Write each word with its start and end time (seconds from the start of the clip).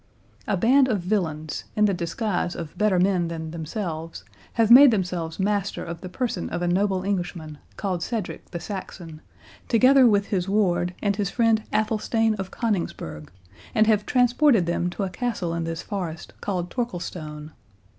A 0.47 0.57
band 0.57 0.87
of 0.87 1.01
villains, 1.01 1.65
in 1.75 1.85
the 1.85 1.93
disguise 1.93 2.55
of 2.55 2.75
better 2.75 2.97
men 2.97 3.27
than 3.27 3.51
themselves, 3.51 4.23
have 4.53 4.71
made 4.71 4.89
themselves 4.89 5.39
master 5.39 5.83
of 5.85 6.01
the 6.01 6.09
person 6.09 6.49
of 6.49 6.63
a 6.63 6.67
noble 6.67 7.03
Englishman, 7.03 7.59
called 7.77 8.01
Cedric 8.01 8.49
the 8.49 8.59
Saxon, 8.59 9.21
together 9.67 10.07
with 10.07 10.25
his 10.29 10.49
ward, 10.49 10.95
and 11.03 11.17
his 11.17 11.29
friend 11.29 11.61
Athelstane 11.71 12.33
of 12.39 12.49
Coningsburgh, 12.49 13.29
and 13.75 13.85
have 13.85 14.07
transported 14.07 14.65
them 14.65 14.89
to 14.89 15.03
a 15.03 15.09
castle 15.11 15.53
in 15.53 15.65
this 15.65 15.83
forest, 15.83 16.33
called 16.41 16.71
Torquilstone. 16.71 17.51